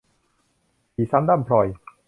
[0.93, 1.67] ผีซ้ำด้ำพลอย